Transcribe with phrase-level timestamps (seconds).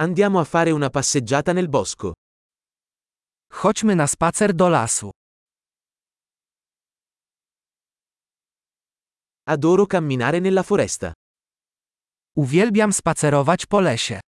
[0.00, 2.12] Andiamo a fare una passeggiata nel bosco.
[3.50, 5.10] Chodźmy na spacer do lasu.
[9.48, 11.12] Adoro camminare nella foresta.
[12.36, 14.20] Uwielbiam spacerować po lesie.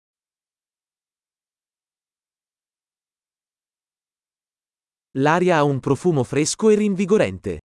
[5.14, 7.58] L'aria ha un profumo fresco e rinvigorente.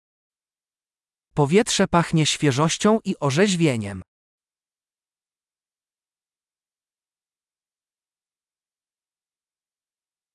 [1.34, 4.02] Powietrze pachnie świeżością i orzeźwieniem.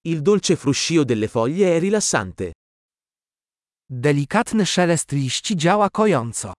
[0.03, 2.53] Il dolce fruscio delle foglie è rilassante.
[3.85, 6.53] Delikatny szelest liści działa kojąco.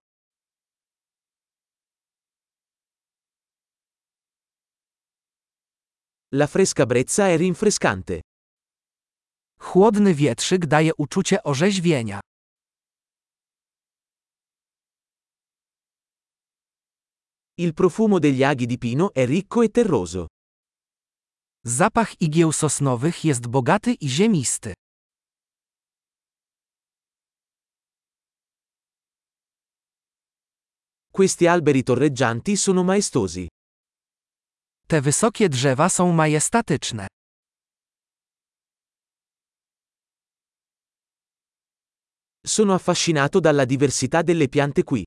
[6.33, 8.21] La fresca brezza è rinfrescante.
[9.57, 12.19] Chłodny wietrzyk daje uczucie orzeźwienia.
[17.57, 20.27] Il profumo degli aghi di pino è ricco e terroso.
[21.65, 24.73] Zapach igieł sosnowych jest bogaty i ziemisty.
[31.11, 33.47] Questi alberi torreggianti sono maestosi.
[34.87, 37.07] Te wysokie drzewa są majestatyczne.
[42.45, 45.03] Sono affascinato dalla diversità delle piante qui.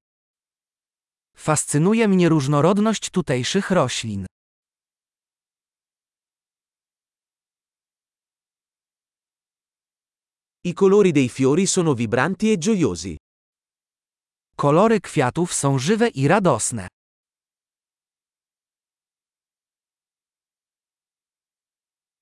[1.37, 4.27] Fascynuje mnie różnorodność tutejszych roślin.
[10.67, 13.17] I colori dei fiori sono vibranti e gioiosi.
[14.57, 16.89] Kolory kwiatów są żywe i radosne.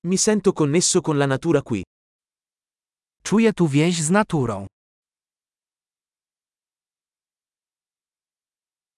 [0.05, 1.83] Mi sento connesso con la natura qui.
[3.23, 4.67] Czuję tu więź z naturą.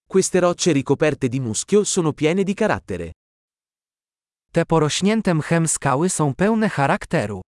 [0.08, 3.12] Queste rocce ricoperte di muschio sono piene di carattere.
[4.52, 7.40] Te porośnięte mchem skały są pełne charakteru.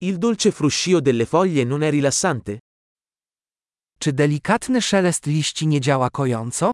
[0.00, 2.58] Il dolce fruscio delle foglie non è rilassante?
[3.98, 6.70] Czy delikatny szelest liści nie działa kojąco?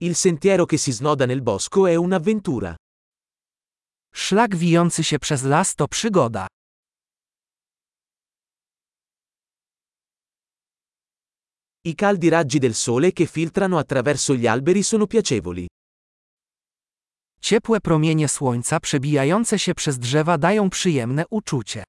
[0.00, 2.74] Il sentiero che si snoda nel bosco è un'avventura.
[4.12, 6.46] Szlak wijący się przez las to przygoda.
[11.84, 15.68] I caldi raggi del sole che filtrano attraverso gli alberi sono piacevoli.
[17.40, 21.84] Ciepłe promienie słońca przebijające się przez drzewa dają przyjemne uczucie.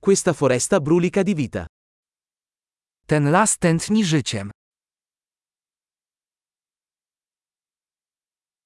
[0.00, 1.66] Questa foresta brulica di vita.
[3.06, 4.50] Ten las tętni życiem.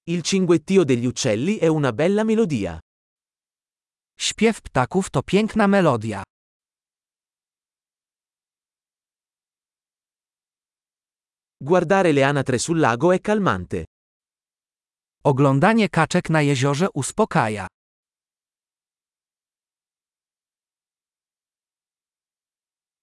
[0.07, 2.81] Il cinguettio degli uccelli è una bella melodia.
[4.19, 6.23] Śpiew ptaków to piękna melodia.
[11.65, 13.85] Guardare le anatre sul lago è calmante.
[15.23, 17.67] Oglądanie kaczek na jeziorze uspokaja.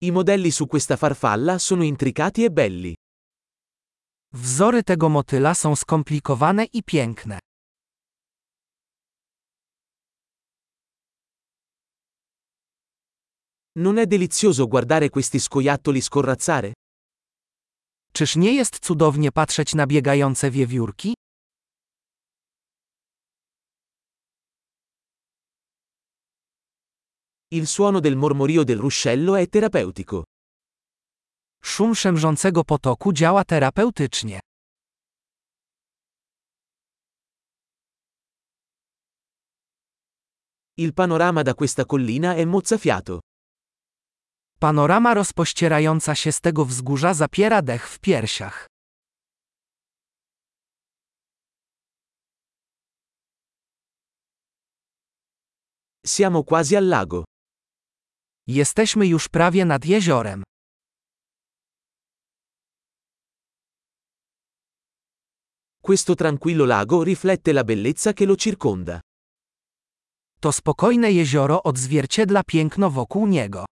[0.02, 2.94] I modelli su questa farfalla sono intricati e belli.
[4.34, 7.40] Wzory tego motyla są skomplikowane i piękne.
[13.80, 16.74] Non è delizioso guardare questi scoiattoli scorrazzare?
[18.20, 21.14] Czyż nie jest cudownie patrzeć na biegające wiewiórki?
[27.52, 30.24] Il suono del mormorio del ruscello è terapeutico.
[31.64, 34.40] Szum szemrzącego potoku działa terapeutycznie.
[40.78, 43.20] Il panorama da questa collina è mozzafiato.
[44.60, 48.68] Panorama rozpościerająca się z tego wzgórza zapiera dech w piersiach.
[56.06, 57.24] Siamo quasi al lago.
[58.48, 60.44] Jesteśmy już prawie nad jeziorem.
[65.82, 69.00] Questo tranquillo lago riflette la bellezza che lo circonda.
[70.40, 73.66] To spokojne jezioro odzwierciedla piękno wokół niego.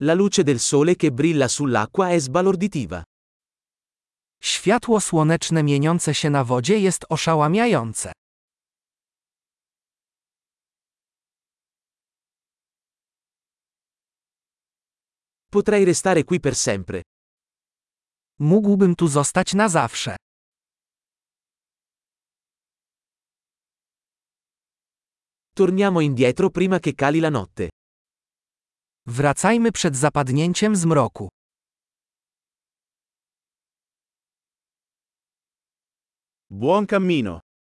[0.00, 3.02] La luce del sole che brilla sull'acqua è sbalorditiva.
[4.42, 8.12] Światło słoneczne mieniące się na wodzie jest oszałamiające.
[15.50, 17.02] Potrei restare qui per sempre.
[18.38, 20.16] Mógłbym tu zostać na zawsze.
[25.54, 27.68] Torniamo indietro prima che cali la notte.
[29.08, 31.28] Wracajmy przed zapadnięciem zmroku.
[36.50, 37.45] Buon cammino!